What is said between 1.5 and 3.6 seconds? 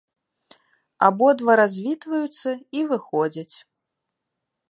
развітваюцца і выходзяць.